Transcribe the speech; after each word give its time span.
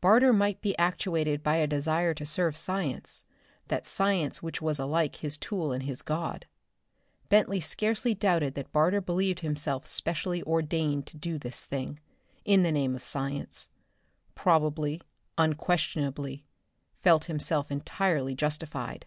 Barter 0.00 0.32
might 0.32 0.60
be 0.60 0.78
actuated 0.78 1.42
by 1.42 1.56
a 1.56 1.66
desire 1.66 2.14
to 2.14 2.24
serve 2.24 2.54
science, 2.56 3.24
that 3.66 3.84
science 3.84 4.40
which 4.40 4.62
was 4.62 4.78
alike 4.78 5.16
his 5.16 5.36
tool 5.36 5.72
and 5.72 5.82
his 5.82 6.00
god. 6.00 6.46
Bentley 7.28 7.58
scarcely 7.58 8.14
doubted 8.14 8.54
that 8.54 8.70
Barter 8.70 9.00
believed 9.00 9.40
himself 9.40 9.84
specially 9.88 10.44
ordained 10.44 11.08
to 11.08 11.16
do 11.16 11.40
this 11.40 11.64
thing, 11.64 11.98
in 12.44 12.62
the 12.62 12.70
name 12.70 12.94
of 12.94 13.02
science; 13.02 13.68
probably, 14.36 15.00
unquestionably, 15.38 16.44
felt 17.02 17.24
himself 17.24 17.68
entirely 17.68 18.36
justified. 18.36 19.06